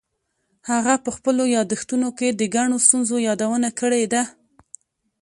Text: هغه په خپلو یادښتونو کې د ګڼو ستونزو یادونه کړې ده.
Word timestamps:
هغه 0.71 0.93
په 1.03 1.09
خپلو 1.15 1.43
یادښتونو 1.55 2.09
کې 2.17 2.27
د 2.31 2.41
ګڼو 2.55 2.77
ستونزو 2.85 3.15
یادونه 3.27 3.69
کړې 3.79 4.03
ده. 4.13 4.23